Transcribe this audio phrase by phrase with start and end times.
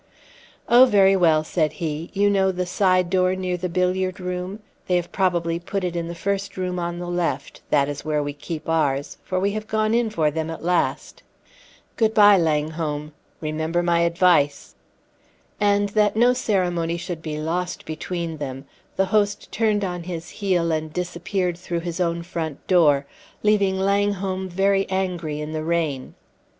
[0.67, 2.09] "Oh, very well," said he.
[2.13, 4.61] "You know the side door near the billiard room?
[4.87, 8.23] They have probably put it in the first room on the left; that is where
[8.23, 11.21] we keep ours for we have gone in for them at last.
[11.97, 13.11] Good by, Langholm;
[13.41, 14.73] remember my advice."
[15.59, 18.65] And, that no ceremony should be lost between them,
[18.95, 23.05] the host turned on his heel and disappeared through his own front door,
[23.43, 26.15] leaving Langholm very angry in the rain.